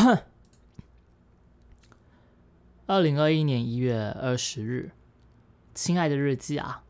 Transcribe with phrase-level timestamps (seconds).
[2.86, 4.92] 二零二一年一月二十日，
[5.74, 6.84] 亲爱的日记啊，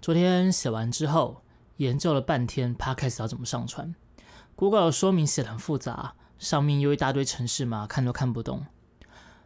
[0.00, 1.42] 昨天写完之后，
[1.76, 3.94] 研究了半天，Podcast 要怎么上传
[4.56, 8.66] ？Google 的说明写的很复杂，上面有一大堆程式码，看都看不懂。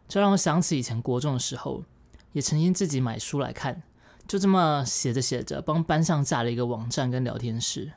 [0.08, 1.84] 这让我想起以前国中的时候，
[2.32, 3.82] 也曾经自己买书来看，
[4.26, 7.92] 就这么写着写着，帮班上架了一个网站跟聊天室。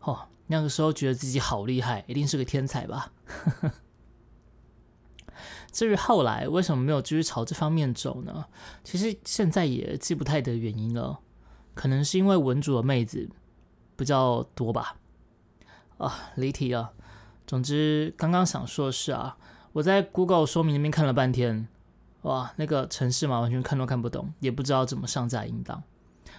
[0.00, 3.12] 哦，那个时候觉得自己好厉害，一定是个天才吧。
[3.24, 3.72] 呵 呵
[5.72, 8.46] 至于后来为什么没有继续朝这方面走呢？
[8.82, 11.20] 其实现在也记不太得原因了，
[11.74, 13.28] 可能是因为文主的妹子
[13.96, 14.96] 比较多吧。
[15.98, 16.92] 啊，离题了。
[17.46, 19.36] 总之，刚刚想说的是啊，
[19.72, 21.68] 我在 Google 说明那边看了半天，
[22.22, 25.82] 哇，那个城市嘛，完全看都看不懂，也不知道怎么上架音档，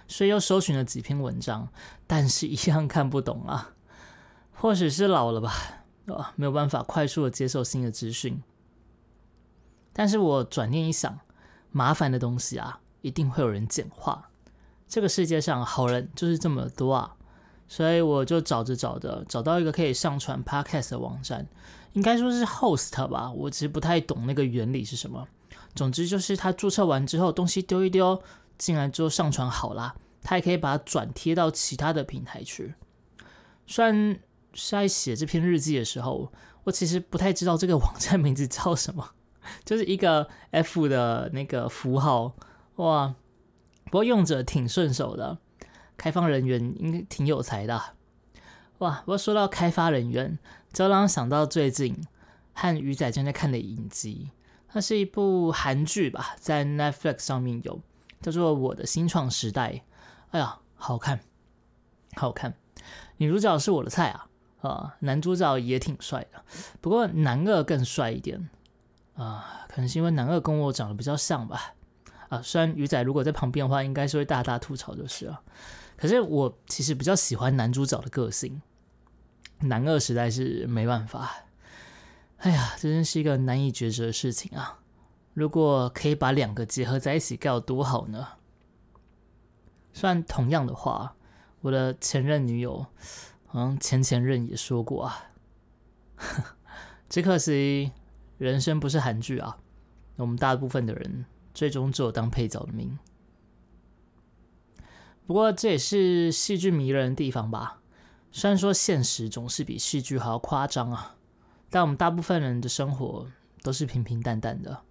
[0.08, 1.68] 所以又搜寻了几篇文章，
[2.06, 3.74] 但是一样看不懂啊。
[4.52, 5.52] 或许是老了吧，
[6.06, 8.42] 啊，没有办法快速的接受新的资讯。
[9.92, 11.18] 但是我转念一想，
[11.70, 14.30] 麻烦的东西啊，一定会有人简化。
[14.88, 17.14] 这个世界上好人就是这么多啊，
[17.66, 21.46] 所以我就找着找着，找到一个可以上传 podcast 的网站，
[21.94, 23.30] 应该说是 host 吧。
[23.32, 25.26] 我其实不太懂那个原理是什么。
[25.74, 28.22] 总之就是他注册完之后，东西丢一丢
[28.58, 32.74] 进来之后上传好啦，他也可以把它转贴到其他的平台去。
[33.66, 34.18] 虽然
[34.52, 36.30] 在写这篇日记的时候，
[36.64, 39.12] 我其实不太知道这个网站名字叫什么。
[39.64, 42.34] 就是一个 F 的那个符号
[42.76, 43.14] 哇，
[43.84, 45.38] 不过用着挺顺手的，
[45.96, 47.80] 开放人员应该挺有才的
[48.78, 49.00] 哇。
[49.00, 50.38] 不过说到开发人员，
[50.72, 52.02] 就让我想到最近
[52.52, 54.30] 和鱼仔正在看的影集，
[54.68, 57.80] 它是一部韩剧吧，在 Netflix 上面有，
[58.20, 59.70] 叫做《我的新创时代》。
[60.30, 61.20] 哎呀，好看，
[62.16, 62.54] 好看，
[63.18, 64.26] 女主角是我的菜啊
[64.62, 66.42] 啊，男主角也挺帅的，
[66.80, 68.48] 不过男二更帅一点。
[69.14, 71.74] 啊，可能是因为男二跟我长得比较像吧。
[72.28, 75.42] 啊，虽然鱼仔如果在旁边的话，应该是会大大吐槽就是了。
[75.96, 78.62] 可是我其实比较喜欢男主角的个性，
[79.60, 81.30] 男二实在是没办法。
[82.38, 84.80] 哎呀，这真是一个难以抉择的事情啊！
[85.34, 88.26] 如果可以把两个结合在一起，该有多好呢？
[89.92, 91.14] 虽然同样的话，
[91.60, 92.86] 我的前任女友，
[93.46, 95.30] 好像前前任也说过啊，
[97.08, 97.92] 只可惜。
[98.42, 99.58] 人生不是韩剧啊，
[100.16, 102.98] 我们大部分的人最终只有当配角的命。
[105.26, 107.80] 不过这也是戏剧迷人的地方吧。
[108.32, 111.16] 虽然说现实总是比戏剧还要夸张啊，
[111.70, 113.26] 但我们大部分人的生活
[113.62, 114.82] 都是平平淡淡的。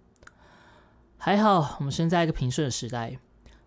[1.18, 3.18] 还好我们生在一个平顺的时代，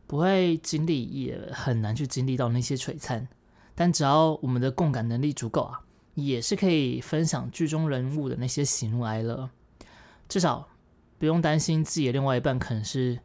[0.08, 3.28] 不会经历，也很难去经历到那些璀璨。
[3.76, 5.82] 但只要我们的共感能力足够啊，
[6.16, 9.50] 也是可以分享剧中人物的那些喜怒哀乐。
[10.28, 10.68] 至少
[11.18, 13.16] 不用担心自己的另外一半可能是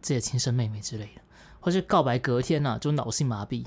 [0.00, 1.22] 自己的亲生妹妹之类的，
[1.60, 3.66] 或是告白隔天呢就脑性麻痹。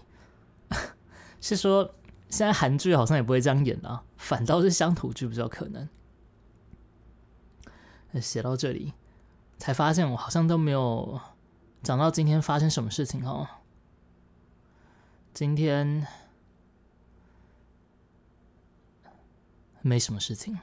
[1.41, 1.95] 是说
[2.29, 5.88] 现在韩剧好像也不会这样演啊，反倒是乡土剧比较可能。
[8.21, 8.94] 写到这里，
[9.57, 11.19] 才发现我好像都没有
[11.81, 13.47] 讲到今天发生什么事情哦。
[15.33, 16.05] 今天
[19.81, 20.59] 没什么事情。